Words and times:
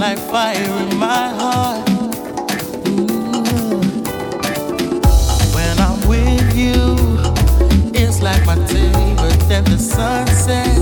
like 0.00 0.18
fire 0.18 0.56
in 0.56 0.96
my 0.96 1.28
heart. 1.28 1.90
Ooh. 2.88 3.82
When 5.54 5.78
I'm 5.78 6.00
with 6.08 6.56
you, 6.56 6.96
it's 7.92 8.22
like 8.22 8.46
my 8.46 8.56
favorite 8.66 9.50
at 9.50 9.66
the 9.66 9.76
sunset. 9.76 10.79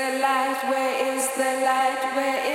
The 0.00 0.18
light? 0.18 0.60
Where 0.70 1.14
is 1.14 1.28
the 1.36 1.52
light? 1.68 2.02
Where 2.16 2.40
is 2.46 2.49